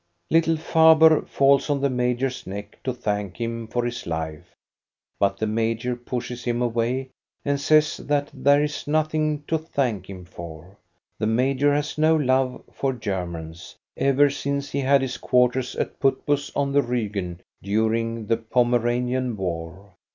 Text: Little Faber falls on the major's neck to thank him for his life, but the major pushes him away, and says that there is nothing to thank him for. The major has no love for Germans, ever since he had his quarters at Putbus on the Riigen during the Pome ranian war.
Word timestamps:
Little 0.31 0.57
Faber 0.57 1.21
falls 1.27 1.69
on 1.69 1.79
the 1.79 1.87
major's 1.91 2.47
neck 2.47 2.79
to 2.85 2.91
thank 2.91 3.39
him 3.39 3.67
for 3.67 3.85
his 3.85 4.07
life, 4.07 4.55
but 5.19 5.37
the 5.37 5.45
major 5.45 5.95
pushes 5.95 6.43
him 6.43 6.59
away, 6.59 7.11
and 7.45 7.61
says 7.61 7.97
that 7.97 8.31
there 8.33 8.63
is 8.63 8.87
nothing 8.87 9.43
to 9.43 9.59
thank 9.59 10.09
him 10.09 10.25
for. 10.25 10.75
The 11.19 11.27
major 11.27 11.71
has 11.75 11.99
no 11.99 12.15
love 12.15 12.63
for 12.73 12.93
Germans, 12.93 13.75
ever 13.95 14.31
since 14.31 14.71
he 14.71 14.79
had 14.79 15.03
his 15.03 15.17
quarters 15.19 15.75
at 15.75 15.99
Putbus 15.99 16.51
on 16.55 16.71
the 16.71 16.81
Riigen 16.81 17.41
during 17.61 18.25
the 18.25 18.37
Pome 18.37 18.73
ranian 18.73 19.37
war. 19.37 19.93